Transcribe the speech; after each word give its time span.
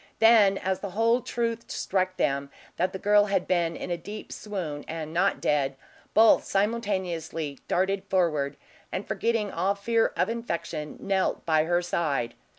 Then, 0.17 0.57
as 0.57 0.79
the 0.79 0.89
whole 0.97 1.21
truth 1.21 1.69
struck 1.69 2.17
them, 2.17 2.49
that 2.77 2.91
the 2.91 2.97
girl 2.97 3.25
had 3.25 3.45
been 3.45 3.75
in 3.75 3.91
a 3.91 3.97
deep 3.97 4.31
swoon 4.33 4.83
and 4.87 5.13
not 5.13 5.39
dead, 5.39 5.75
both 6.15 6.43
simultaneously 6.43 7.59
darted 7.67 8.05
forward, 8.05 8.57
and 8.91 9.07
forgetting 9.07 9.51
all 9.51 9.75
fear 9.75 10.11
of 10.17 10.27
infection, 10.27 10.97
knelt 10.99 11.45
by 11.45 11.65
her 11.65 11.83
side. 11.83 12.33